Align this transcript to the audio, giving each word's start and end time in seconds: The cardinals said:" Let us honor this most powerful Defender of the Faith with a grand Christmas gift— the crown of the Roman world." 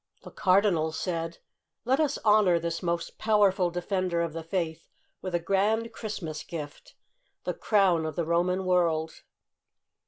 The 0.23 0.31
cardinals 0.31 0.97
said:" 0.99 1.37
Let 1.85 1.99
us 1.99 2.17
honor 2.25 2.57
this 2.57 2.81
most 2.81 3.19
powerful 3.19 3.69
Defender 3.69 4.21
of 4.21 4.33
the 4.33 4.41
Faith 4.41 4.87
with 5.21 5.35
a 5.35 5.39
grand 5.39 5.93
Christmas 5.93 6.41
gift— 6.43 6.95
the 7.45 7.53
crown 7.53 8.07
of 8.07 8.15
the 8.15 8.25
Roman 8.25 8.65
world." 8.65 9.21